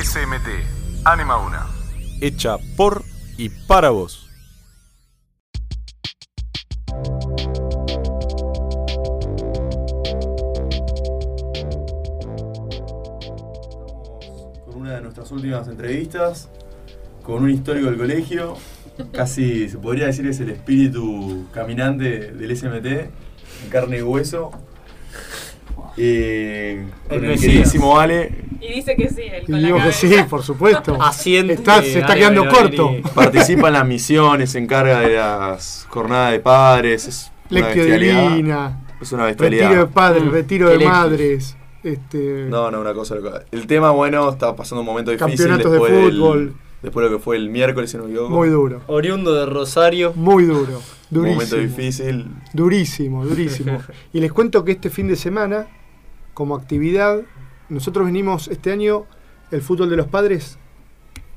[0.00, 1.66] SMT, Anima Una.
[2.20, 3.02] Hecha por
[3.36, 4.30] y para vos.
[14.64, 16.48] con una de nuestras últimas entrevistas,
[17.24, 18.56] con un histórico del colegio,
[19.12, 23.10] casi se podría decir que es el espíritu caminante del SMT, en
[23.68, 24.52] carne y hueso.
[25.96, 29.78] Eh, con El el queridísimo Ale, Y dice que sí, él Y con la digo
[29.82, 30.96] que sí, por supuesto.
[31.02, 31.52] Asiente.
[31.54, 32.90] Está- se está quedando corto.
[33.14, 38.28] participa en las misiones, se encarga de las jornadas de padres, es una Lectio bestialidad.
[38.30, 39.90] divina, Es una retiro de bestialidad.
[39.90, 43.14] padres, Mm, retiro de madres, este, No, no, una cosa.
[43.52, 47.16] El tema, bueno, está pasando un momento difícil campeonatos de del- fútbol, después de lo
[47.18, 50.12] que fue el miércoles, si no muy duro, Oriundo de Rosario.
[50.16, 50.82] muy duro,
[51.12, 52.26] Un momento durísimo, difícil.
[52.52, 53.80] durísimo, durísimo.
[54.12, 55.66] Y les cuento que este fin de semana,
[56.34, 57.20] como actividad,
[57.68, 59.04] nosotros venimos este año
[59.50, 60.58] el fútbol de los padres,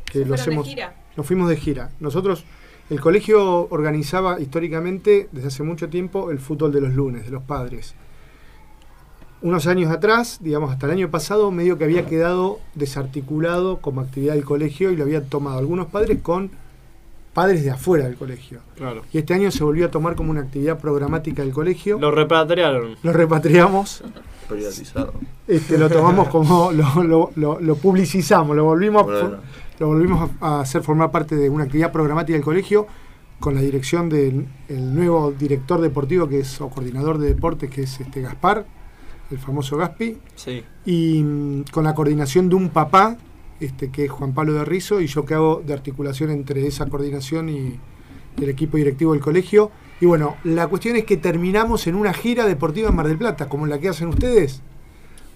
[0.05, 0.95] que ¿Se lo fueron de hacemos, gira?
[1.15, 1.91] nos fuimos de gira.
[1.99, 2.43] Nosotros,
[2.89, 7.43] el colegio organizaba históricamente, desde hace mucho tiempo, el fútbol de los lunes, de los
[7.43, 7.95] padres.
[9.41, 14.35] Unos años atrás, digamos hasta el año pasado, medio que había quedado desarticulado como actividad
[14.35, 16.51] del colegio y lo habían tomado algunos padres con
[17.33, 18.59] padres de afuera del colegio.
[18.75, 19.03] Claro.
[19.11, 21.97] Y este año se volvió a tomar como una actividad programática del colegio.
[21.99, 22.97] Lo repatriaron.
[23.01, 24.03] Lo repatriamos,
[24.55, 25.13] Privatizado.
[25.47, 29.37] este, lo tomamos como, lo, lo- lo- lo publicizamos, lo volvimos, Bueno,
[29.79, 32.87] lo volvimos a, hacer formar parte de una actividad programática del colegio
[33.39, 37.83] con la dirección del el nuevo director deportivo que es o coordinador de deportes que
[37.83, 38.65] es este Gaspar,
[39.31, 40.63] el famoso Gaspi, Sí.
[40.85, 43.17] y mm, con la coordinación de un papá,
[43.59, 46.85] este, que es Juan Pablo de Rizo, y yo que hago de articulación entre esa
[46.87, 47.79] coordinación y
[48.41, 49.71] el equipo directivo del colegio.
[50.01, 53.47] Y bueno, la cuestión es que terminamos en una gira deportiva en Mar del Plata,
[53.47, 54.61] como la que hacen ustedes,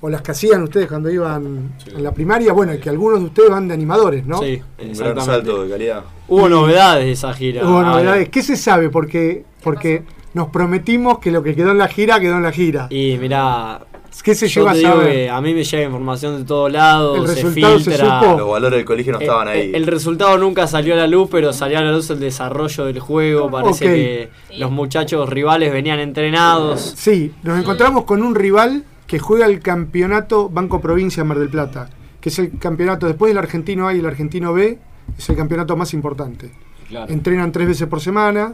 [0.02, 3.26] o las que hacían ustedes cuando iban en la primaria, bueno, y que algunos de
[3.28, 4.40] ustedes van de animadores, ¿no?
[4.40, 6.04] Sí, Un gran salto de calidad.
[6.28, 7.64] Hubo novedades de esa gira.
[7.64, 8.30] Hubo novedades.
[8.30, 8.90] ¿Qué se sabe?
[8.90, 12.88] Porque, porque nos prometimos que lo que quedó en la gira, quedó en la gira.
[12.90, 13.86] Y mirá,
[14.24, 15.12] ¿Qué se yo lleva a saber?
[15.12, 18.20] que a mí me llega información de todos lados, El se resultado se filtra.
[18.22, 18.38] supo.
[18.40, 19.59] Los valores del colegio no estaban Eh, ahí.
[19.62, 22.86] eh, El resultado nunca salió a la luz, pero salió a la luz el desarrollo
[22.86, 23.50] del juego.
[23.52, 24.58] Parece que Sí.
[24.59, 26.94] los muchachos rivales venían entrenados.
[26.98, 31.90] Sí, nos encontramos con un rival que juega el campeonato Banco Provincia Mar del Plata,
[32.20, 34.80] que es el campeonato, después del argentino A y el argentino B,
[35.18, 36.52] es el campeonato más importante.
[36.90, 37.12] Claro.
[37.12, 38.54] Entrenan tres veces por semana.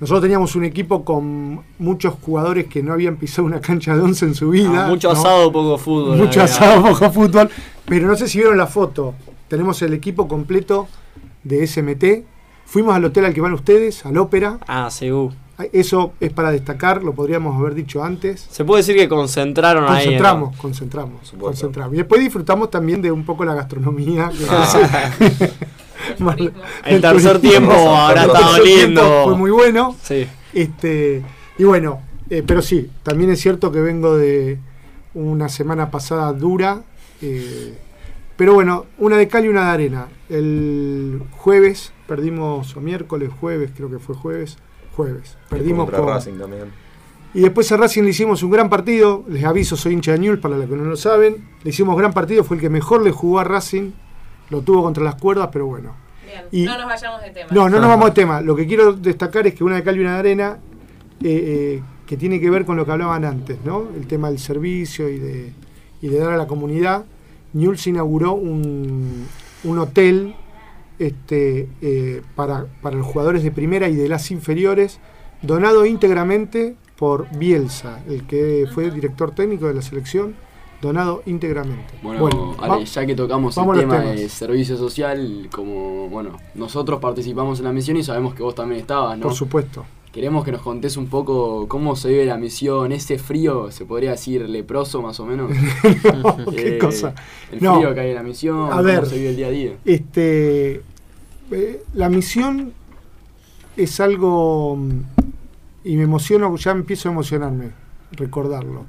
[0.00, 4.24] Nosotros teníamos un equipo con muchos jugadores que no habían pisado una cancha de once
[4.24, 4.86] en su vida.
[4.86, 5.18] Ah, mucho ¿no?
[5.20, 6.16] asado, poco fútbol.
[6.18, 6.44] Mucho había.
[6.54, 7.50] asado, poco fútbol.
[7.86, 9.14] Pero no sé si vieron la foto.
[9.48, 10.88] Tenemos el equipo completo
[11.44, 12.04] de SMT.
[12.64, 14.58] Fuimos al hotel al que van ustedes, al ópera.
[14.66, 15.32] Ah, segú.
[15.72, 18.46] Eso es para destacar, lo podríamos haber dicho antes.
[18.50, 20.04] Se puede decir que concentraron ahí.
[20.06, 21.94] Concentramos, concentramos, concentramos.
[21.94, 24.30] Y después disfrutamos también de un poco la gastronomía.
[24.30, 25.44] que-
[25.91, 25.91] El
[26.84, 27.72] El tercer tiempo
[28.14, 29.24] tercer tiempo lindo.
[29.24, 29.96] Fue muy bueno.
[30.02, 30.26] Sí.
[30.52, 31.22] Este,
[31.58, 34.58] y bueno, eh, pero sí, también es cierto que vengo de
[35.14, 36.82] una semana pasada dura.
[37.20, 37.76] eh,
[38.36, 40.08] pero bueno, una de cal y una de arena.
[40.28, 44.58] El jueves perdimos, o miércoles, jueves, creo que fue jueves.
[44.96, 45.36] Jueves.
[45.48, 46.64] Perdimos Contra con, Racing también.
[47.34, 49.24] Y después a Racing le hicimos un gran partido.
[49.28, 51.48] Les aviso, soy hincha de Newell's para los que no lo saben.
[51.62, 53.92] Le hicimos gran partido, fue el que mejor le jugó a Racing.
[54.52, 55.94] Lo tuvo contra las cuerdas, pero bueno.
[56.26, 57.48] Bien, Y- no nos vayamos de tema.
[57.50, 58.40] No, no nos vamos de tema.
[58.42, 60.58] Lo que quiero destacar es que una de cal y una de arena,
[61.22, 63.88] eh, eh, que tiene que ver con lo que hablaban antes, ¿no?
[63.96, 65.52] El tema del servicio y de,
[66.02, 67.04] y de dar a la comunidad.
[67.54, 69.26] Newell's inauguró un,
[69.64, 70.34] un hotel
[70.98, 75.00] este, eh, para, para los jugadores de primera y de las inferiores,
[75.40, 80.34] donado íntegramente por Bielsa, el que fue director técnico de la selección,
[80.82, 81.94] donado íntegramente.
[82.02, 87.60] Bueno, Ale, va- ya que tocamos el tema de servicio social, como, bueno, nosotros participamos
[87.60, 89.22] en la misión y sabemos que vos también estabas, ¿no?
[89.22, 89.84] por supuesto.
[90.12, 94.10] Queremos que nos contés un poco cómo se vive la misión, ese frío, se podría
[94.10, 95.50] decir leproso más o menos.
[96.22, 97.14] No, qué Eh, cosa.
[97.50, 97.76] El No.
[97.76, 99.06] frío que hay en la misión, A cómo ver.
[99.06, 99.72] se vive el día a día.
[99.86, 100.82] Este,
[101.52, 102.74] eh, la misión
[103.76, 105.00] es algo, mm,
[105.84, 107.70] y me emociono, ya empiezo a emocionarme,
[108.12, 108.84] recordarlo.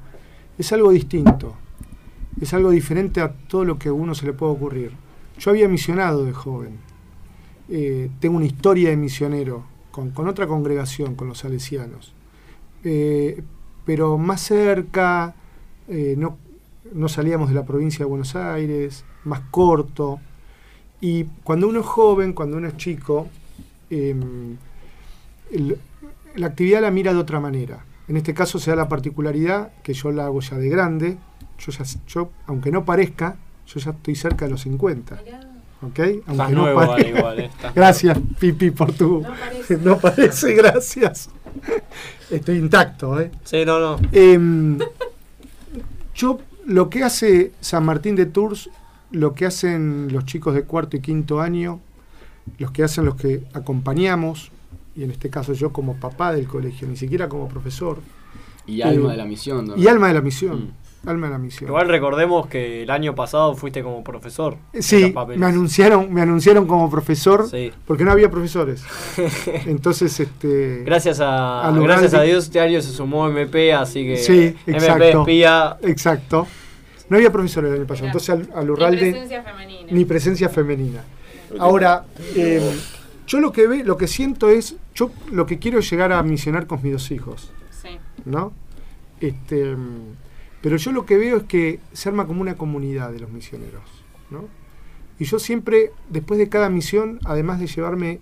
[0.58, 1.54] Es algo distinto,
[2.40, 4.92] es algo diferente a todo lo que a uno se le puede ocurrir.
[5.38, 6.78] Yo había misionado de joven,
[7.68, 12.12] Eh, tengo una historia de misionero con, con otra congregación, con los salesianos,
[12.84, 13.42] Eh,
[13.86, 15.34] pero más cerca,
[15.88, 16.36] eh, no,
[16.92, 20.20] no salíamos de la provincia de Buenos Aires, más corto.
[21.00, 23.28] Y cuando uno es joven, cuando uno es chico,
[23.90, 24.56] em,
[26.36, 27.84] la actividad la mira de otra manera.
[28.08, 31.16] En este caso se da la particularidad que yo la hago ya de grande.
[31.58, 33.36] Yo, ya, yo aunque no parezca,
[33.66, 35.20] yo ya estoy cerca de los 50.
[35.24, 35.40] Mirá,
[35.82, 35.98] ¿Ok?
[35.98, 39.20] Estás no nuevo, pare- vale, igual, estás Gracias, Pipi, por tu.
[39.20, 39.76] No parece.
[39.82, 41.30] No parece, gracias.
[42.30, 43.30] Estoy intacto, ¿eh?
[43.44, 43.96] Sí, no, no.
[44.12, 44.78] Em,
[46.14, 48.70] yo, lo que hace San Martín de Tours,
[49.10, 51.80] lo que hacen los chicos de cuarto y quinto año,
[52.58, 54.50] los que hacen los que acompañamos,
[54.96, 57.98] y en este caso yo como papá del colegio, ni siquiera como profesor,
[58.66, 59.66] Y alma Eh, de la misión.
[59.66, 59.76] ¿no?
[59.76, 60.56] y alma de la misión.
[61.04, 61.08] Mm.
[61.08, 61.68] Alma de la misión.
[61.68, 64.56] Igual recordemos que el año pasado fuiste como profesor.
[64.80, 67.70] Sí, me anunciaron, me anunciaron como profesor Sí.
[67.86, 68.82] porque no había profesores.
[69.66, 70.82] Entonces, este.
[70.86, 75.20] Gracias a, gracias a Dios este año se sumó MP, así que Sí, MP exacto.
[75.20, 75.76] espía.
[75.82, 76.46] Exacto.
[77.10, 78.06] No había profesores el año pasado.
[78.06, 79.88] Entonces al, al Ni Urralde presencia femenina.
[79.92, 81.04] ni presencia femenina.
[81.58, 82.04] Ahora,
[82.34, 82.62] eh,
[83.26, 86.22] yo lo que ve, lo que siento es, yo lo que quiero es llegar a
[86.22, 87.98] misionar con mis dos hijos, Sí.
[88.24, 88.52] ¿no?
[89.20, 89.76] Este,
[90.60, 93.82] pero yo lo que veo es que se arma como una comunidad de los misioneros,
[94.30, 94.44] ¿no?
[95.18, 98.20] Y yo siempre, después de cada misión, además de llevarme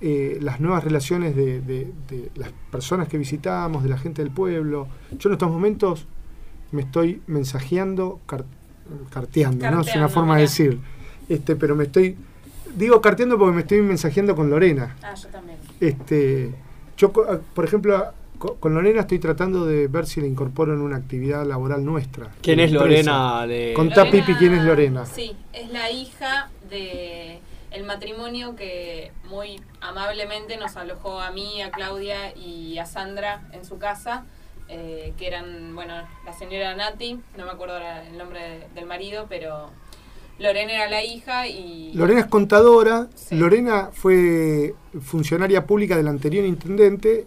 [0.00, 4.30] eh, las nuevas relaciones de, de- de las personas que visitamos, de la gente del
[4.30, 4.86] pueblo,
[5.18, 6.06] yo en estos momentos
[6.70, 8.44] me estoy mensajeando, car-
[9.10, 9.80] carteando, ¿no?
[9.80, 10.78] Es una forma de decir.
[11.28, 12.16] Este, pero me estoy,
[12.74, 14.96] digo carteando porque me estoy mensajeando con Lorena.
[15.02, 15.58] Ah, yo también.
[15.80, 16.52] Este,
[16.96, 20.72] yo, co- ah, por ejemplo, co- con Lorena estoy tratando de ver si la incorporo
[20.74, 22.28] en una actividad laboral nuestra.
[22.42, 22.72] ¿Quién es.
[22.72, 23.46] Lorena?
[23.46, 23.72] De...
[23.74, 25.06] Contá, Lorena- Pipi, quién es Lorena.
[25.06, 31.70] Sí, es la hija de el matrimonio que muy amablemente nos alojó a mí, a
[31.70, 34.24] Claudia y a Sandra en su casa,
[34.68, 35.94] eh, que eran, bueno,
[36.24, 39.70] la señora Nati, no me acuerdo el nombre de- del marido, pero
[40.38, 41.92] Lorena era la hija y...
[41.94, 43.36] Lorena es contadora, Sí.
[43.36, 47.26] Lorena fue funcionaria pública del anterior intendente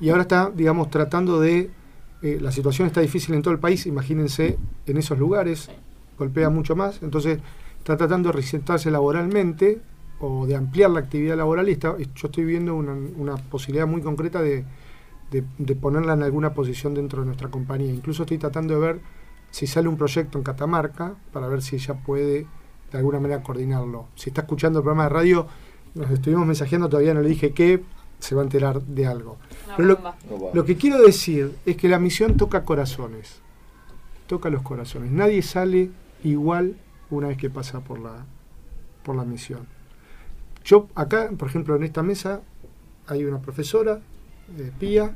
[0.00, 1.70] y ahora está, digamos, tratando de...
[2.22, 5.72] eh, la situación está difícil en todo el país, imagínense en esos lugares, Sí.
[6.18, 7.38] golpea mucho más, entonces
[7.78, 9.80] está tratando de reinsertarse laboralmente
[10.20, 14.00] o de ampliar la actividad laboral y está- yo estoy viendo una, una posibilidad muy
[14.02, 14.64] concreta de,
[15.30, 17.92] de- de ponerla en alguna posición dentro de nuestra compañía.
[17.92, 19.00] Incluso estoy tratando de ver
[19.56, 22.46] si sale un proyecto en Catamarca para ver si ella puede
[22.92, 24.06] de alguna manera coordinarlo.
[24.14, 25.46] Si está escuchando el programa de radio,
[25.94, 27.82] nos estuvimos mensajeando, todavía no le dije qué,
[28.18, 29.38] se va a enterar de algo.
[29.66, 29.98] Una Pero
[30.52, 33.40] lo- que quiero decir es que la misión toca corazones.
[34.26, 35.10] Toca los corazones.
[35.10, 35.88] Nadie sale
[36.22, 36.76] igual
[37.08, 38.26] una vez que pasa por la,
[39.04, 39.66] por la misión.
[40.66, 42.42] Yo acá, por ejemplo, en esta mesa
[43.06, 44.00] hay una profesora,
[44.58, 45.14] eh, Pía,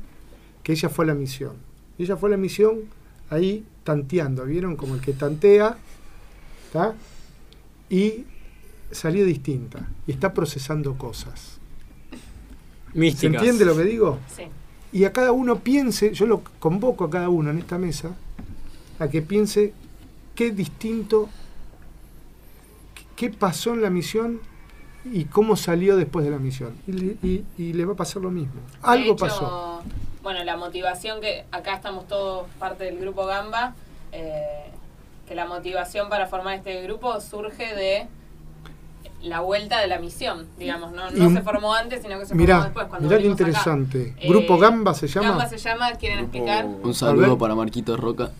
[0.63, 1.57] que ella fue a la misión.
[1.99, 2.79] Y ella fue a la misión
[3.31, 4.75] ahí tanteando, ¿vieron?
[4.75, 5.77] Como el que tantea,
[6.67, 6.93] ¿está?
[7.89, 8.25] Y
[8.91, 9.87] salió distinta.
[10.05, 11.57] Y está procesando cosas.
[12.93, 13.35] ¿Se Místicas.
[13.41, 14.19] entiende lo que digo?
[14.35, 14.43] Sí.
[14.93, 18.09] y a cada uno piense, yo lo convoco a cada uno en esta mesa,
[18.99, 19.73] a que piense
[20.35, 21.29] qué distinto,
[23.15, 24.41] qué- pasó en la misión
[25.05, 26.73] y cómo salió después de la misión.
[26.87, 28.55] Y, le- y- y le va a pasar lo mismo.
[28.55, 29.81] De Algo hecho, pasó.
[30.23, 33.73] Bueno, la motivación que acá estamos todos parte del grupo Gamba,
[34.11, 34.65] eh,
[35.27, 38.07] que la motivación para formar este grupo surge de
[39.23, 42.35] la vuelta de la misión, digamos, no, no Y- se formó antes, sino que se
[42.35, 42.87] formó después.
[42.87, 43.31] Cuando mirá qué acá.
[43.31, 44.15] interesante.
[44.19, 45.29] Eh, ¿Grupo Gamba se llama?
[45.29, 46.65] Gamba se llama, ¿quieren Grupo- explicar?
[46.65, 48.31] Un saludo para Marquitos Roca.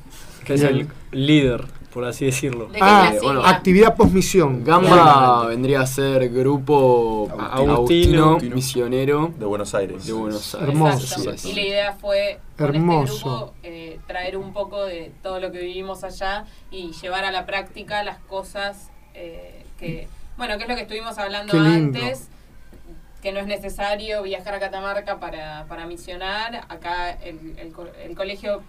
[0.45, 2.67] Que es el líder, por así decirlo.
[2.67, 3.49] ¿De qué Ah, bueno, sigla?
[3.49, 4.63] Actividad posmisión.
[4.63, 7.73] Gamba vendría a ser grupo Agustino.
[7.73, 8.55] Agustino, Agustino.
[8.55, 10.05] misionero De Buenos Aires.
[10.05, 10.69] de Buenos Aires.
[10.69, 11.19] Hermoso.
[11.21, 11.47] Exacto.
[11.49, 13.13] Y la idea fue con Hermoso.
[13.13, 17.31] este grupo eh, traer un poco de todo lo que vivimos allá y llevar a
[17.31, 20.07] la práctica las cosas eh, que,
[20.37, 21.99] bueno, que es lo que estuvimos hablando Qué lindo.
[21.99, 22.29] antes,
[23.21, 26.65] que no es necesario viajar a Catamarca para, para misionar.
[26.69, 28.61] Acá el, el el colegio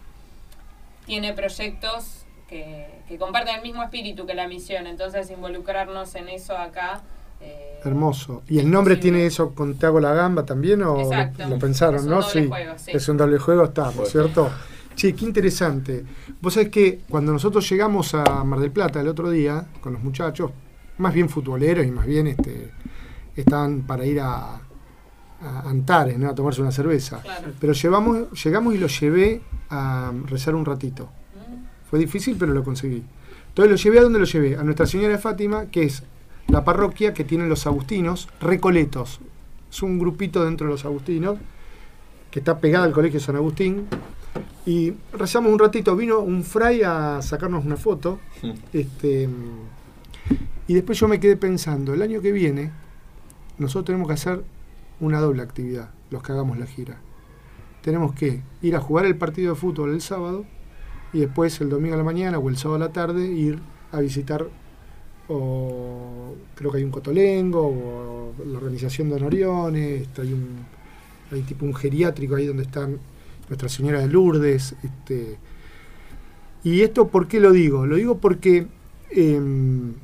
[1.07, 6.57] tiene proyectos que, que comparten el mismo espíritu que la misión, entonces involucrarnos en eso
[6.57, 7.03] acá.
[7.43, 8.43] eh, Hermoso.
[8.49, 11.47] ¿Y el nombre tiene eso con Te hago la gamba también o lo- Exacto.
[11.49, 12.21] lo, pensaron, Es un no?
[12.23, 12.91] doble juego, sí.
[12.95, 14.51] Es un doble juego, está, ¿no es cierto?
[14.95, 16.05] Sí, qué interesante.
[16.41, 20.03] Vos sabés que cuando nosotros llegamos a Mar del Plata el otro día con los
[20.03, 20.51] muchachos,
[20.99, 22.71] más bien futboleros y más bien este
[23.35, 24.61] estaban para ir a,
[25.41, 26.29] a Antares, ¿no?
[26.31, 27.21] a tomarse una cerveza.
[27.23, 27.49] Claro.
[27.61, 29.41] Pero llevamos, llegamos y los llevé
[29.71, 31.09] a rezar un ratito.
[31.93, 33.03] Fue difícil, pero lo conseguí.
[33.49, 36.03] Entonces lo llevé a donde lo llevé, a Nuestra Señora de Fátima, que es
[36.49, 39.21] la parroquia que tienen los agustinos, Recoletos.
[39.71, 41.37] Es un grupito dentro de los agustinos,
[42.31, 43.89] que está pegada al colegio San Agustín.
[44.65, 48.21] Y rezamos un ratito, vino un fray a sacarnos una foto.
[48.73, 49.29] Este,
[50.69, 52.73] y después yo me quedé pensando, el año que viene,
[53.59, 54.43] nosotros tenemos que hacer
[54.99, 56.97] una doble actividad, los que hagamos la gira.
[57.83, 60.47] Tenemos que ir a jugar el partido de fútbol el sábado
[61.13, 63.59] y después el domingo a la mañana o el sábado a la tarde ir
[63.91, 64.47] a visitar,
[65.29, 70.83] o creo que hay un cotolengo, o la organización de Honoriones, este, hay un
[71.33, 72.99] hay tipo un geriátrico ahí donde están
[73.49, 74.75] Nuestra Señora de Lourdes.
[74.83, 75.39] Este,
[76.65, 77.87] y esto, ¿por qué lo digo?
[77.87, 78.67] Lo digo porque,
[79.11, 79.95] em,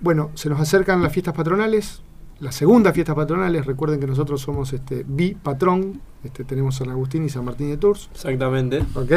[0.00, 2.02] bueno, se nos acercan las fiestas patronales,
[2.40, 7.28] las segundas fiestas patronales, recuerden que nosotros somos este bipatrón, este, tenemos San Agustín y
[7.28, 8.82] San Martín de Tours, Exactamente.
[8.94, 9.12] ¿ok?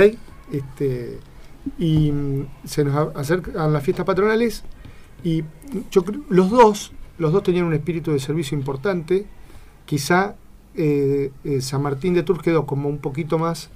[0.51, 1.19] Este,
[1.77, 4.63] y mm, se nos acercan las fiestas patronales
[5.23, 5.43] y
[5.91, 9.25] yo los dos, los dos tenían un espíritu de servicio importante,
[9.85, 10.35] quizá
[10.75, 13.69] eh, eh, San Martín de Tours quedó como un poquito más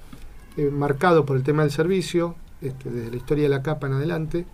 [0.56, 3.94] eh, marcado por el tema del servicio, este, desde la historia de la capa en
[3.94, 4.46] adelante,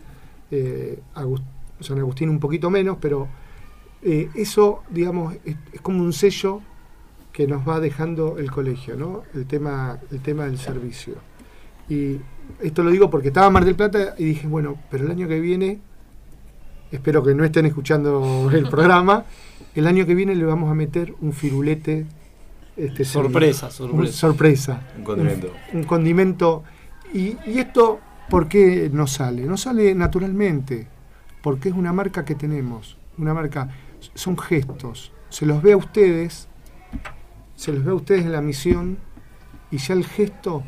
[1.80, 3.28] San Agustín un poquito menos, pero
[4.00, 6.62] eso, digamos, es, es como un sello
[7.32, 9.24] que nos va dejando el colegio, ¿no?
[9.34, 11.16] El tema, el tema del servicio.
[11.88, 12.18] Y
[12.60, 15.28] esto lo digo porque estaba en Mar del Plata y dije, bueno, pero el año
[15.28, 15.80] que viene,
[16.90, 19.24] espero que no estén escuchando el programa,
[19.74, 22.06] el año que viene le vamos a meter un firulete.
[22.76, 23.98] Este, Sorpresa, servido.
[23.98, 24.74] Un sorpresa.
[24.74, 24.92] sorpresa.
[24.98, 25.52] Un condimento.
[25.72, 26.64] Un, un condimento.
[27.12, 27.98] Y, y esto,
[28.30, 29.44] ¿por qué no sale?
[29.46, 30.86] No sale naturalmente,
[31.42, 32.96] porque es una marca que tenemos.
[33.16, 33.68] Una marca,
[34.14, 35.12] son gestos.
[35.28, 36.48] Se los ve a ustedes,
[37.56, 38.98] se los ve a ustedes en la misión,
[39.70, 40.62] y ya el gesto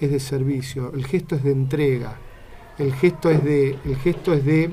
[0.00, 2.16] es de servicio, el gesto es de entrega,
[2.78, 4.70] el gesto es de, el gesto es de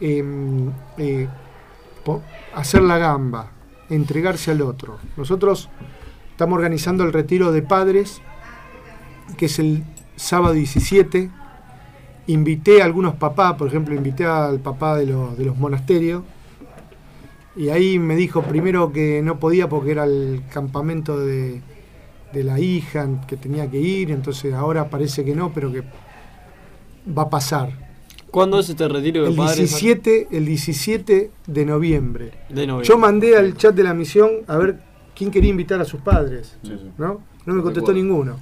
[0.00, 1.28] em, eh,
[2.54, 3.52] hacer la gamba,
[3.88, 4.98] entregarse al otro.
[5.16, 5.70] Nosotros
[6.30, 8.20] estamos organizando el retiro de padres,
[9.36, 9.84] que es el
[10.16, 11.30] sábado 17.
[12.26, 16.22] Invité a algunos papás, por ejemplo, invité al papá de los, de los monasterios,
[17.54, 21.60] y ahí me dijo primero que no podía porque era el campamento de,
[22.32, 25.82] de la hija que tenía que ir, entonces ahora parece que no, pero que
[27.16, 27.70] va a pasar.
[28.30, 29.58] ¿Cuándo es este retiro de El padres?
[29.58, 32.32] 17, el 17 de noviembre.
[32.48, 32.88] De noviembre.
[32.88, 34.78] Yo mandé al chat de la misión a ver
[35.14, 36.90] quién quería invitar a sus padres, Sí, sí.
[36.96, 37.20] ¿no?
[37.44, 38.38] No me contestó ninguno.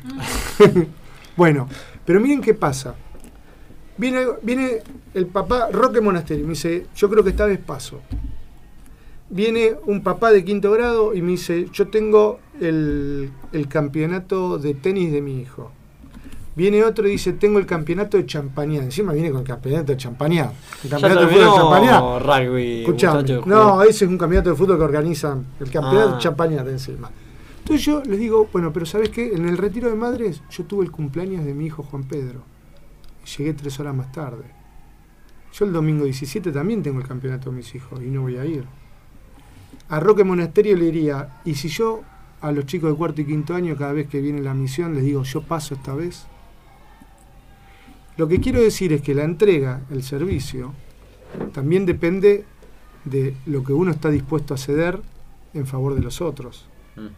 [1.37, 1.69] bueno,
[2.05, 2.95] pero miren qué pasa.
[3.97, 4.79] Viene, viene
[5.15, 8.01] el papá Roque Monasterio y me dice, yo creo que esta vez paso.
[9.31, 14.75] Viene un papá de quinto grado y me dice, yo tengo el, el campeonato de
[14.75, 15.71] tenis de mi hijo.
[16.57, 18.83] Viene otro y dice, tengo el campeonato de champañá.
[18.83, 20.51] Encima viene con el campeonato de champañá.
[20.83, 21.93] El campeonato de fútbol de champañá.
[21.93, 22.81] terminó rugby.
[22.81, 26.65] Escuchame, no, ese es un campeonato de fútbol que organizan el campeonato Ah.
[26.65, 27.11] de encima.
[27.61, 29.33] Entonces yo les digo, bueno, pero ¿sabes qué?
[29.33, 32.41] En el retiro de madres yo tuve el cumpleaños de mi hijo Juan Pedro.
[33.25, 34.45] Y llegué tres horas más tarde.
[35.53, 38.45] Yo el domingo 17 también tengo el campeonato de mis hijos y no voy a
[38.45, 38.65] ir.
[39.91, 42.03] A Roque Monasterio le diría, ¿y si yo
[42.41, 45.03] a los chicos de cuarto y quinto año cada vez que viene la misión les
[45.03, 46.27] digo, yo paso esta vez?
[48.17, 50.75] Lo que quiero decir es que la entrega, el servicio,
[51.53, 52.45] también depende
[53.05, 55.01] de lo que uno está dispuesto a ceder
[55.55, 56.67] en favor de los otros.
[56.95, 57.09] Mm.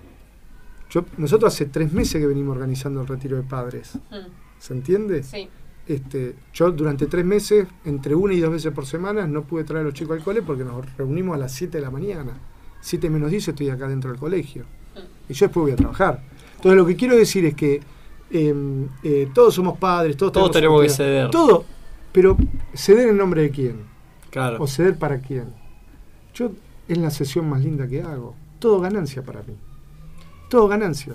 [0.90, 3.96] Yo, nosotros hace tres meses que venimos organizando el retiro de padres.
[4.10, 5.22] Mm, ¿Se entiende?
[5.22, 5.48] Sí.
[5.86, 9.82] Este, yo durante tres meses, entre una y dos veces por semana, no pude traer
[9.82, 12.32] a los chicos al cole porque nos reunimos a las 7 de la mañana.
[12.82, 14.64] 7 menos 10 estoy acá dentro del colegio.
[15.28, 16.22] Y yo después voy a trabajar.
[16.56, 17.80] Entonces lo que quiero decir es que
[18.30, 21.30] eh, eh, todos somos padres, todos, Todos tenemos que ceder.
[21.30, 21.64] Todo.
[22.12, 22.36] Pero
[22.74, 23.84] ceder en nombre de quién?
[24.30, 24.58] Claro.
[24.60, 25.54] ¿O ceder para quién?
[26.34, 26.50] Yo
[26.88, 28.34] es la sesión más linda que hago.
[28.58, 29.56] Todo ganancia para mí.
[30.48, 31.14] Todo ganancia.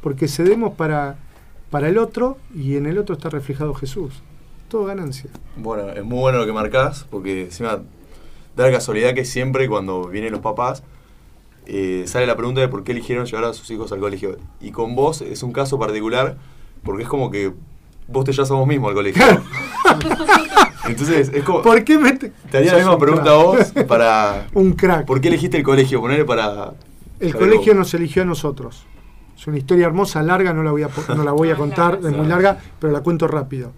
[0.00, 1.16] Porque cedemos para,
[1.70, 4.22] para el otro y en el otro está reflejado Jesús.
[4.68, 5.30] Todo ganancia.
[5.56, 7.82] Bueno, es muy bueno lo que marcás, porque encima
[8.56, 10.82] da la casualidad que siempre cuando vienen los papás
[11.66, 14.36] eh, sale la pregunta de por qué eligieron llevar a sus hijos al colegio.
[14.60, 16.36] Y con vos es un caso particular,
[16.82, 17.52] porque es como que
[18.08, 19.22] vos te llevas a vos mismo al colegio.
[20.88, 21.62] Entonces, es como.
[21.62, 23.34] ¿Por qué me te, Te haría la misma un pregunta crack.
[23.34, 24.46] a vos para.
[24.54, 25.06] Un crack.
[25.06, 26.00] ¿Por qué elegiste el colegio?
[26.00, 26.72] Ponerle para.
[27.20, 27.78] El colegio vos.
[27.78, 28.84] nos eligió a nosotros.
[29.38, 32.16] Es una historia hermosa, larga, no la voy a, no la voy a contar, es
[32.16, 33.72] muy larga, pero la cuento rápido.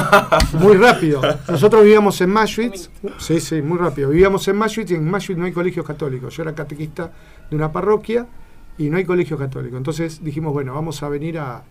[0.60, 1.20] muy rápido.
[1.48, 4.10] Nosotros vivíamos en Maschwitz, sí, sí, muy rápido.
[4.10, 6.34] Vivíamos en Maschwitz y en Maschwitz no hay colegios católicos.
[6.36, 7.10] Yo era catequista
[7.50, 8.26] de una parroquia
[8.78, 9.76] y no hay colegio católico.
[9.76, 11.62] Entonces dijimos, bueno, vamos a venir a,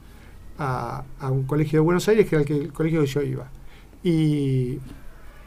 [0.58, 3.22] a- a un colegio de Buenos Aires, que era el, que- el colegio que yo
[3.22, 3.48] iba.
[4.04, 4.80] Y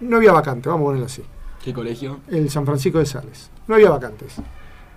[0.01, 1.23] no había vacante, vamos a ponerlo así
[1.63, 2.21] ¿Qué colegio?
[2.29, 3.51] el San Francisco de Sales.
[3.67, 4.37] No había vacantes.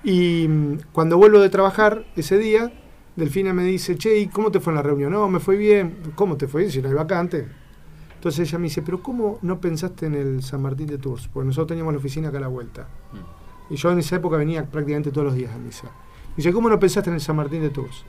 [0.03, 2.71] Y mm, cuando vuelvo de trabajar ese día,
[3.15, 5.11] Delfina me dice, che, ¿y cómo te fue en la reunión?
[5.11, 5.97] No, me fue bien.
[6.15, 6.69] ¿Cómo te fue?
[6.71, 7.47] Si no hay vacante.
[8.21, 11.27] Entonces ella me dice, pero ¿cómo no pensaste en el San Martín de Tours?
[11.27, 12.87] Porque nosotros teníamos la oficina acá a la vuelta.
[13.67, 15.87] Y yo en esa época venía prácticamente todos los días a misa.
[15.87, 18.05] Me dice, ¿cómo no pensaste en el San Martín de Tours?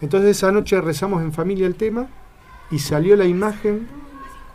[0.00, 2.08] Entonces esa noche rezamos en familia el tema
[2.72, 3.86] y salió la imagen,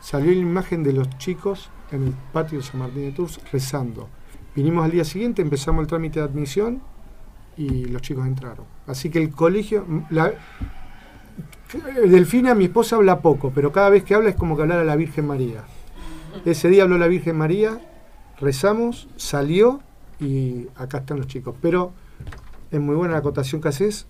[0.01, 4.09] salió la imagen de los chicos en el patio de San Martín de Tours rezando.
[4.57, 6.81] Vinimos al día siguiente, empezamos el trámite de admisión
[7.55, 8.65] y los chicos entraron.
[8.87, 10.33] Así que el colegio, la,
[12.06, 14.84] Delfina, mi esposa, habla poco, pero cada vez que habla es como que hablar a
[14.84, 15.63] la Virgen María.
[16.46, 17.79] Ese día habló la Virgen María,
[18.39, 19.82] rezamos, salió
[20.20, 21.56] y acá están los chicos.
[21.62, 21.91] Pero
[22.72, 24.08] es muy buena la acotación que haces.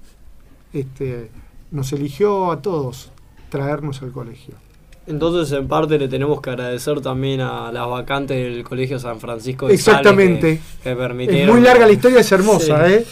[0.74, 1.32] Este,
[1.72, 3.12] nos eligió a todos
[3.50, 4.54] traernos al colegio.
[5.08, 9.68] Entonces, en parte, le tenemos que agradecer también a las vacantes del Colegio San Francisco
[9.68, 10.58] de Exactamente.
[10.58, 11.48] Sales que, que permitieron.
[11.50, 12.94] Es muy larga la historia, es hermosa, Sí.
[12.94, 13.06] ¿eh?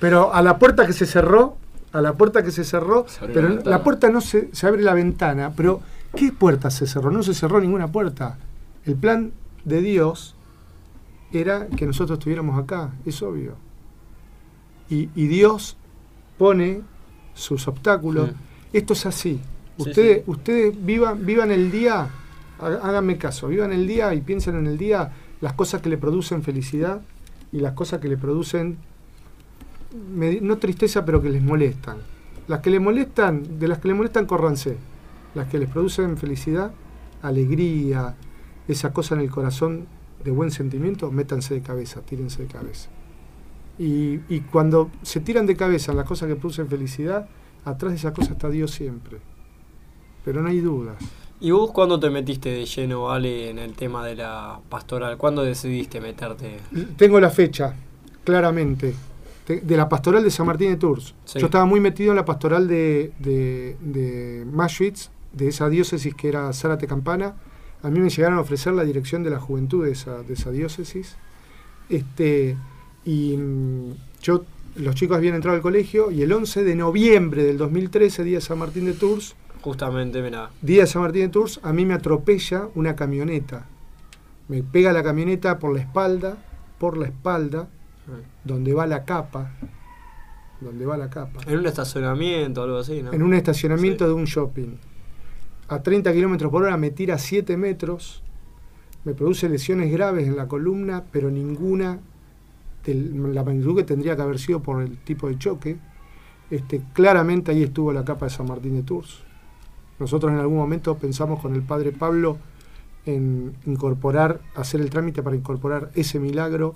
[0.00, 1.58] Pero a la puerta que se cerró,
[1.94, 4.92] a la puerta que se cerró, Se pero la puerta no se, se abre la
[4.94, 5.80] ventana, pero
[6.14, 7.10] ¿qué puerta se cerró?
[7.10, 8.36] No se cerró ninguna puerta.
[8.84, 9.32] El plan
[9.64, 10.34] de Dios
[11.32, 13.54] era que nosotros estuviéramos acá, es obvio.
[14.90, 15.76] Y, y Dios
[16.38, 16.82] pone
[17.34, 18.30] sus obstáculos.
[18.30, 18.34] Sí.
[18.74, 19.40] Esto es así.
[19.76, 20.30] Sí, Ustedes, sí.
[20.30, 22.08] ustedes vivan, vivan el día,
[22.60, 25.98] há- háganme caso, vivan el día y piensen en el día las cosas que le
[25.98, 27.00] producen felicidad
[27.52, 28.78] y las cosas que le producen,
[29.94, 31.98] me- no tristeza, pero que les molestan.
[32.48, 34.76] Las que le molestan, de las que le molestan, córranse.
[35.34, 36.72] Las que les producen felicidad,
[37.22, 38.14] alegría,
[38.68, 39.86] esa cosa en el corazón
[40.22, 42.88] de buen sentimiento, métanse de cabeza, tírense de cabeza.
[43.78, 47.28] Y, y cuando se tiran de cabeza las cosas que producen felicidad,
[47.64, 49.18] atrás de esa cosa está Dios siempre.
[50.24, 50.96] Pero no hay dudas.
[51.40, 55.18] ¿Y vos cuándo te metiste de lleno, Ale, en el tema de la pastoral?
[55.18, 56.58] ¿Cuándo decidiste meterte?
[56.96, 57.74] Tengo la fecha,
[58.22, 58.94] claramente,
[59.46, 61.14] de, de la pastoral de San Martín de Tours.
[61.24, 61.38] Sí.
[61.38, 66.28] Yo estaba muy metido en la pastoral de, de, de Maschwitz, de esa diócesis que
[66.28, 67.34] era Zárate Campana.
[67.82, 70.50] A mí me llegaron a ofrecer la dirección de la juventud de esa, de esa
[70.50, 71.16] diócesis.
[71.88, 72.56] Este,
[73.04, 74.44] y mm, yo,
[74.76, 78.40] los chicos habían entrado al colegio y el 11 de noviembre del 2013, día de
[78.40, 80.50] San Martín de Tours, Justamente, mira.
[80.60, 83.64] Día de San Martín de Tours, a mí me atropella una camioneta.
[84.46, 86.36] Me pega la camioneta por la espalda,
[86.78, 87.70] por la espalda,
[88.44, 89.52] donde va la capa,
[90.60, 93.12] donde va la capa, En un estacionamiento algo así, ¿no?
[93.12, 94.08] en un estacionamiento Sí.
[94.08, 94.76] de un shopping.
[95.68, 98.22] A 30 kilómetros por hora me tira 7 metros,
[99.04, 101.98] me produce lesiones graves en la columna, pero ninguna
[102.84, 105.78] de la magnitud que tendría que haber sido por el tipo de choque.
[106.50, 109.22] Este, claramente ahí estuvo la capa de San Martín de Tours.
[109.98, 112.36] Nosotros en algún momento pensamos con el padre Pablo
[113.06, 116.74] en incorporar, hacer el trámite para incorporar ese milagro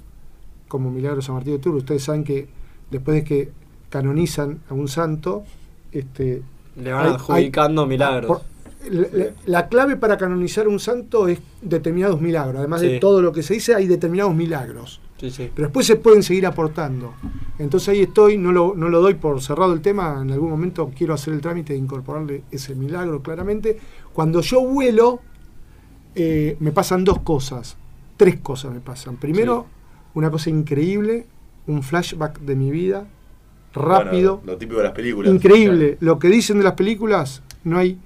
[0.68, 1.78] como milagro San Martín de Tours.
[1.78, 2.46] Ustedes saben que
[2.90, 3.50] después de que
[3.90, 5.44] canonizan a un santo,
[5.92, 6.42] este,
[6.76, 8.26] Le van hay- adjudicando hay- milagros.
[8.26, 8.42] por-
[8.90, 12.56] la, la- la clave para canonizar un santo es determinados milagros.
[12.58, 15.00] Además de todo lo que se dice, hay determinados milagros.
[15.18, 15.50] Sí, sí.
[15.52, 17.12] Pero después se pueden seguir aportando.
[17.58, 20.92] Entonces ahí estoy, no lo, no lo doy por cerrado el tema, en algún momento
[20.96, 23.78] quiero hacer el trámite de incorporarle ese milagro claramente.
[24.12, 25.20] Cuando yo vuelo,
[26.14, 27.76] eh, me pasan dos cosas,
[28.16, 29.16] tres cosas me pasan.
[29.16, 29.66] Primero,
[30.14, 31.26] una cosa increíble,
[31.66, 33.06] un flashback de mi vida,
[33.74, 35.32] rápido, Bueno, lo típico de las películas.
[35.34, 35.96] increíble.
[36.00, 37.98] Lo que dicen de las películas, no hay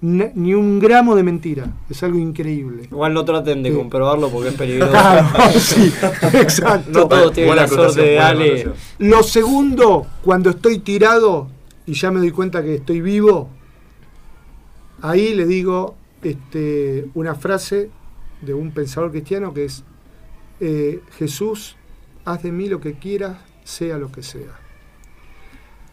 [0.00, 2.84] ni un gramo de mentira, es algo increíble.
[2.90, 3.76] Igual no traten de Sí.
[3.76, 4.90] comprobarlo porque es peligroso.
[4.92, 5.92] Claro, sí,
[6.34, 6.90] exacto.
[7.02, 8.68] No todos tienen Buena la suerte de Ale.
[8.98, 11.48] Lo segundo, cuando estoy tirado
[11.86, 13.48] y ya me doy cuenta que estoy vivo,
[15.02, 17.90] ahí le digo este, una frase
[18.40, 19.84] de un pensador cristiano que es,
[20.64, 21.74] eh, Jesús,
[22.24, 24.60] haz de mí lo que quieras, sea lo que sea.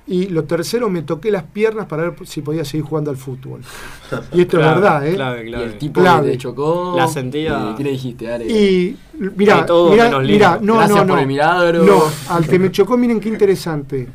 [0.05, 3.61] Y lo tercero, me toqué las piernas para ver si podía seguir jugando al fútbol.
[4.33, 5.13] Y esto Clave, es verdad, ¿eh?
[5.15, 5.65] Clave, Y clave.
[5.65, 6.25] el tipo Clave.
[6.25, 6.93] que te chocó.
[6.97, 8.45] La sentía- ¿y ¿Qué le dijiste, Ale?
[8.47, 8.97] Y
[9.35, 11.07] mira, Hay todo no, Gracias no, no.
[11.07, 11.83] por el milagro.
[11.83, 14.07] No, al que me chocó, miren qué interesante.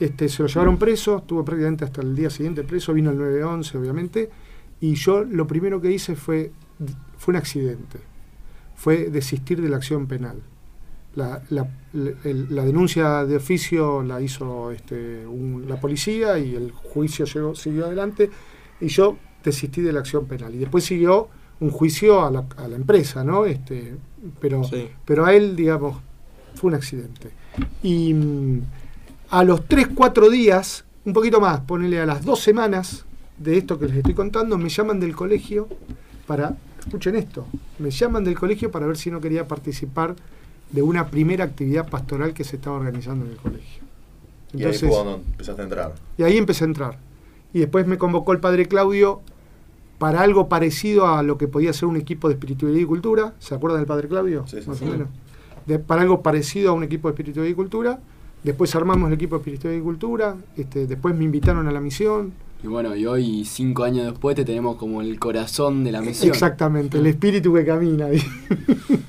[0.00, 3.78] Este, se lo llevaron preso, estuvo prácticamente hasta el día siguiente preso, vino el 911,
[3.78, 4.30] obviamente,
[4.80, 6.50] y yo lo primero que hice fue,
[7.16, 7.98] fue un accidente,
[8.76, 10.36] fue desistir de la acción penal.
[11.14, 16.54] La, la- la- el- la denuncia de oficio la hizo este, un- la policía y
[16.54, 18.30] el juicio llegó, siguió adelante
[18.80, 20.54] y yo desistí de la acción penal.
[20.54, 21.28] Y después siguió
[21.60, 23.46] un juicio a la, a la empresa, ¿no?
[23.46, 23.94] Este,
[24.40, 24.88] pero, Sí.
[25.06, 25.96] pero a él, digamos,
[26.54, 27.30] fue un accidente.
[27.82, 28.60] Y mm,
[29.30, 33.06] a los 3, 4 días, un poquito más, ponele a las dos semanas
[33.38, 35.66] de esto que les estoy contando, me llaman del colegio
[36.26, 36.56] para,
[36.86, 37.46] escuchen esto,
[37.78, 40.14] me llaman del colegio para ver si no quería participar
[40.70, 43.82] de una primera actividad pastoral que se estaba organizando en el colegio.
[44.52, 45.94] Y ahí fue empezaste a entrar.
[46.16, 46.98] y ahí empecé a entrar.
[47.52, 49.20] Y después me convocó el padre Claudio
[49.98, 53.34] para algo parecido a lo que podía ser un equipo de espiritualidad y cultura.
[53.38, 54.44] ¿Se acuerdan del padre Claudio?
[54.46, 54.84] Sí, sí, Más sí.
[54.84, 55.08] o menos.
[55.66, 58.00] De- para algo parecido a un equipo de espiritualidad y cultura.
[58.44, 60.36] Después armamos el equipo de espiritualidad y cultura.
[60.56, 62.32] Este, después me invitaron a la misión.
[62.66, 66.30] Y bueno, y hoy, cinco años después, te tenemos como el corazón de la misión.
[66.30, 68.08] Exactamente, el espíritu que camina.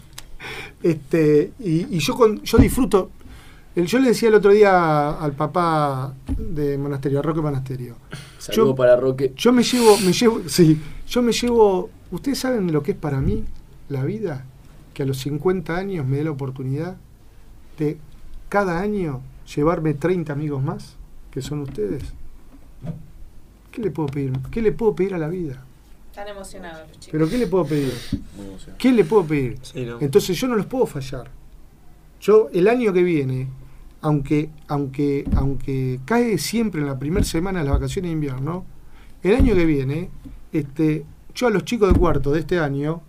[0.84, 3.10] este, y, y yo, con, yo disfruto.
[3.76, 7.96] el- Yo le decía el otro día al papá de Monasterio, a Roque Monasterio.
[8.38, 9.34] Saludo Yo- para Roque.
[9.36, 11.89] Yo me llevo, me llevo, sí, yo me llevo.
[12.12, 13.43] ¿Ustedes saben lo que es para mí
[13.89, 14.46] la vida?
[14.93, 16.98] Que a los 50 años me dé la oportunidad
[17.80, 17.98] de
[18.50, 19.22] cada año
[19.56, 20.96] llevarme 30 amigos más,
[21.32, 22.04] que son ustedes.
[23.78, 24.34] ¿Qué le puedo pedir?
[24.50, 25.63] ¿Qué le puedo pedir a la vida?
[26.10, 27.10] Están emocionados los chicos.
[27.12, 27.94] ¿Pero qué le puedo pedir?
[28.36, 28.48] Muy.
[28.76, 29.60] ¿Qué le puedo pedir?
[29.62, 30.00] Sí, ¿no?
[30.02, 31.30] Entonces yo no los puedo fallar.
[32.20, 33.48] Yo el año que viene,
[34.02, 38.66] aunque, aunque, aunque cae siempre en la primera semana de las vacaciones de invierno,
[39.22, 40.10] el año que viene,
[40.52, 43.04] este, yo a los chicos de cuarto de este año,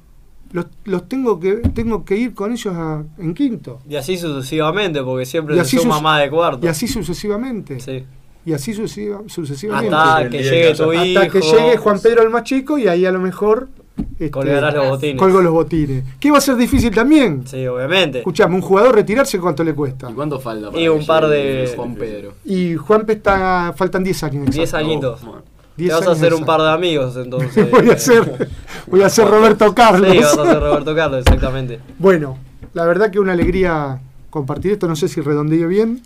[0.52, 3.80] los, los tengo que tengo que ir con ellos a- en quinto.
[3.88, 6.66] Y así sucesivamente, porque siempre Y se suma más de cuarto.
[6.66, 7.80] Y así sucesivamente.
[7.80, 8.04] Sí.
[8.48, 9.94] Y así sucesiva- sucesivamente.
[9.94, 11.02] Hasta que llegue tu hijo.
[11.20, 13.68] Hasta que llegue Juan Pedro el más chico y ahí a lo mejor
[14.12, 15.18] este, Colgarás los botines.
[15.18, 16.04] colgo los botines.
[16.18, 17.46] Que va a ser difícil también.
[17.46, 18.18] Sí, obviamente.
[18.18, 20.10] Escuchame, un jugador retirarse cuánto le cuesta.
[20.10, 20.68] ¿Y cuánto falta?
[20.70, 22.32] para Y un par de- Juan Pedro.
[22.46, 23.74] Y Juanpe está.
[23.76, 24.46] faltan 10 años.
[24.46, 24.86] 10 exacto.
[24.86, 25.22] añitos.
[25.22, 25.42] Bueno,
[25.76, 27.70] Te 10 vas a hacer un par de amigos, entonces.
[27.70, 28.48] voy a hacer,
[28.86, 30.10] voy a hacer Roberto Carlos.
[30.10, 31.80] Sí, vas a ser Roberto Carlos, exactamente.
[31.98, 32.38] Bueno,
[32.72, 34.88] la verdad que una alegría compartir esto.
[34.88, 36.00] No sé si redondeé bien.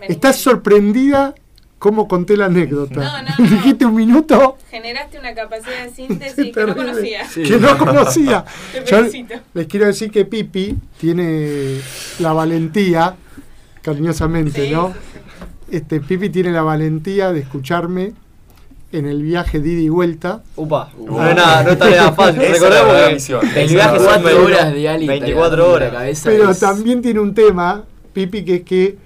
[0.00, 1.34] ¿Estás sorprendida
[1.78, 3.00] cómo conté la anécdota?
[3.00, 3.50] No, no, no.
[3.56, 7.26] Dijiste un minuto Generaste una capacidad de síntesis que no conocía.
[7.28, 7.42] Sí.
[7.42, 8.44] que no conocía.
[8.72, 9.34] Te Yo felicito.
[9.54, 11.80] les quiero decir que Pipi tiene
[12.18, 13.16] la valentía,
[13.82, 14.92] cariñosamente, Sí, ¿no?
[15.70, 18.12] Este, Pipi tiene la valentía de escucharme
[18.92, 20.42] en el viaje de ida y vuelta.
[20.54, 22.40] Upa, no es nada, no es tarea fácil.
[22.40, 23.40] Recordemos que misión.
[23.56, 25.06] el viaje son la cuatro 20 horas de Ali.
[25.06, 26.20] 24 horas.
[26.24, 28.96] Pero también tiene un tema, Pipi, que es que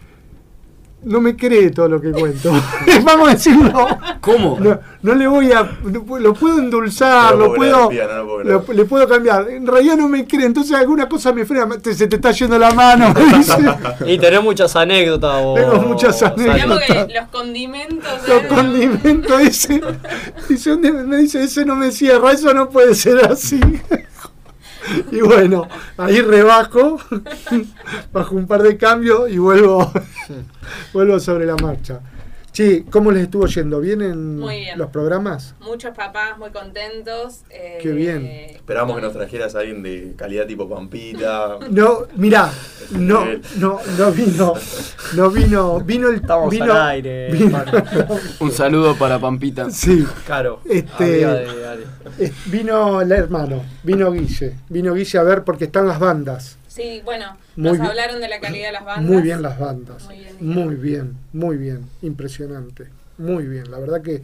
[1.02, 2.52] no me cree todo lo que cuento.
[3.04, 3.86] Vamos a decirlo.
[4.20, 4.58] ¿Cómo?
[4.60, 5.62] No, no le voy a.
[5.82, 7.88] no lo puedo endulzar, No lo lo puedo puedo.
[7.88, 8.62] Pía, lo puedo creer.
[8.68, 9.48] lo- le puedo cambiar.
[9.48, 11.66] En realidad no me cree, entonces alguna cosa me frena.
[11.78, 13.14] te- se te está yendo la mano.
[14.06, 15.36] Y tenés muchas anécdotas.
[15.42, 17.06] O, Tengo muchas anécdotas.
[17.12, 18.28] Los condimentos.
[18.28, 18.46] Los ¿eh?
[18.48, 19.80] condimentos, dice.
[20.48, 23.60] dice me dice, ese no me cierra, eso no puede ser así.
[25.12, 26.98] Y bueno, ahí rebajo,
[28.12, 29.90] bajo un par de cambios y vuelvo,
[30.92, 32.00] vuelvo sobre la marcha.
[32.60, 33.80] Sí, ¿cómo les estuvo yendo?
[33.80, 34.78] ¿Bien en Muy bien.
[34.78, 35.54] los programas?
[35.60, 37.40] Muchos papás muy contentos.
[37.48, 38.26] eh, Qué bien.
[38.26, 41.56] Esperábamos que nos trajeras a alguien de calidad tipo Pampita.
[41.70, 42.50] No, mirá,
[42.90, 43.24] no,
[43.56, 44.52] no, no vino,
[45.16, 47.30] no vino, vino el Estamos vino, al aire.
[47.32, 47.64] vino-.
[48.40, 49.70] Un saludo para Pampita.
[49.70, 50.60] sí, Claro.
[50.68, 51.82] Este- amiga de Ale.
[52.18, 56.58] eh, vino el hermano, vino Guille, vino Guille a ver porque están las bandas.
[56.70, 57.86] Sí, bueno, Muy nos bien.
[57.90, 59.04] hablaron de la calidad de las bandas.
[59.10, 60.04] Muy bien las bandas.
[60.06, 60.36] Muy bien.
[60.40, 61.86] Muy bien, muy bien.
[62.00, 62.86] Impresionante.
[63.18, 63.68] Muy bien.
[63.72, 64.22] La verdad que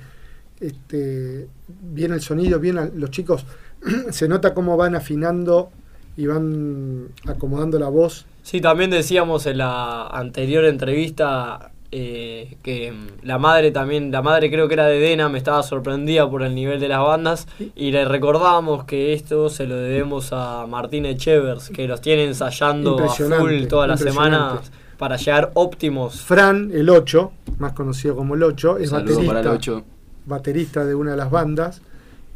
[0.61, 3.45] este, bien el sonido, bien los chicos.
[4.11, 5.73] se nota cómo van afinando
[6.17, 8.27] y van acomodando la voz.
[8.45, 14.69] Sí, también decíamos en la anterior entrevista eh, que la madre también, la madre creo
[14.69, 18.05] que era de Dena, me estaba sorprendida por el nivel de las bandas y le
[18.05, 23.67] recordábamos que esto se lo debemos a Martín Echevers, que los tiene ensayando a full
[23.69, 24.37] todas las impresionante.
[24.39, 26.21] semanas para llegar óptimos.
[26.23, 29.85] Fran, el 8, más conocido como el 8, es Saludo para el baterista, 8.
[30.27, 31.83] baterista de una de las bandas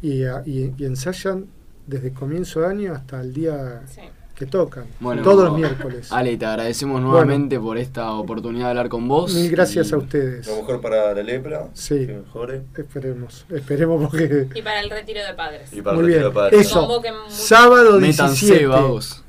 [0.01, 1.45] y, a- y- y ensayan
[1.87, 4.01] desde comienzo de año hasta el día Sí.
[4.35, 4.85] Que tocan.
[4.99, 6.11] Bueno, todos los miércoles.
[6.11, 9.33] Ale, te agradecemos nuevamente por esta oportunidad de hablar con vos.
[9.33, 10.47] Mil gracias y a ustedes.
[10.47, 11.67] Lo mejor para la lepra.
[11.73, 12.07] Sí.
[12.07, 12.63] Que mejore.
[12.75, 14.47] Esperemos, esperemos porque...
[14.55, 15.71] Y para el retiro de padres.
[15.73, 16.33] Y para Muy el retiro bien.
[16.33, 16.61] de padres.
[16.67, 17.01] Eso.
[17.29, 18.67] Sábado Métanse, 17.
[18.67, 19.23] vagos.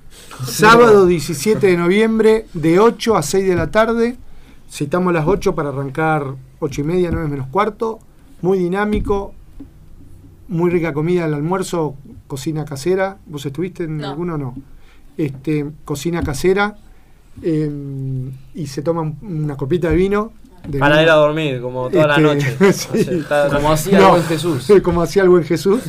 [0.47, 4.17] Sábado 17 de noviembre, de 8 a 6 de la tarde.
[4.71, 7.99] Citamos las 8 para arrancar 8 y media, 9 menos cuarto.
[8.41, 9.35] Muy dinámico,
[10.49, 11.95] muy rica comida al almuerzo,
[12.27, 13.19] cocina casera.
[13.27, 14.09] ¿Vos estuviste en No.
[14.09, 14.55] alguno o no?
[15.17, 16.77] Este, cocina casera.
[17.43, 17.71] eh,
[18.55, 20.33] y se toma un- una copita de vino.
[20.69, 21.03] de Para vino.
[21.05, 22.57] ir a dormir, como toda la Este, noche.
[22.73, 22.89] sí.
[22.99, 24.05] O sea, está- Como hacía No.
[24.05, 24.73] el buen Jesús.
[24.85, 25.81] como hacía el buen Jesús.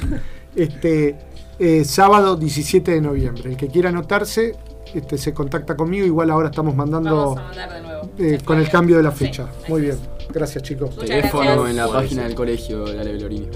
[0.55, 1.15] Este,
[1.59, 3.51] eh, sábado 17 de noviembre.
[3.51, 4.55] El que quiera anotarse
[4.93, 6.05] este, se contacta conmigo.
[6.05, 8.09] Igual ahora estamos mandando Vamos a mandar de nuevo.
[8.17, 9.47] eh, con el cambio de la fecha.
[9.65, 9.97] sí, Muy bien.
[10.33, 10.91] Gracias chicos.
[10.91, 11.69] Muchas Teléfono gracias.
[11.69, 13.47] en la página del colegio de Ale Belorini.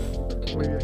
[0.56, 0.80] Muy bien.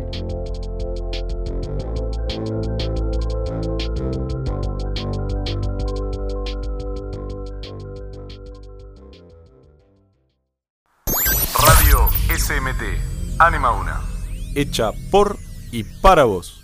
[12.43, 13.39] SMT.
[13.39, 14.01] Anima una.
[14.53, 15.37] Hecha por
[15.71, 16.62] y para vos.